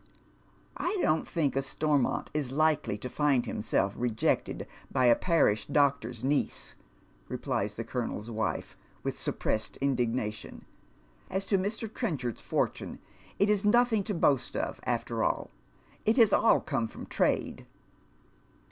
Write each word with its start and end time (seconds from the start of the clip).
"1 0.77 0.99
don't 1.03 1.27
think 1.27 1.55
a 1.55 1.61
Stormont 1.61 2.31
is 2.33 2.51
Hkely 2.51 2.99
to 3.01 3.07
find 3.07 3.45
himself 3.45 3.93
rejected 3.95 4.65
by 4.91 5.05
a 5.05 5.15
parish 5.15 5.67
doctor's 5.67 6.23
niece," 6.23 6.73
replies 7.27 7.75
the 7.75 7.83
colonel's 7.83 8.31
wife, 8.31 8.75
with 9.03 9.15
sup 9.15 9.37
pressed 9.37 9.77
indignation." 9.77 10.65
As 11.29 11.45
to 11.45 11.55
Mr. 11.59 11.87
Trenchard's 11.87 12.41
fortune, 12.41 12.97
it 13.37 13.47
is 13.47 13.63
nothing 13.63 14.03
to 14.05 14.15
boast 14.15 14.55
of 14.57 14.79
after 14.85 15.23
all. 15.23 15.51
It 16.03 16.17
has 16.17 16.33
all 16.33 16.61
come 16.61 16.87
from 16.87 17.05
trade." 17.05 17.67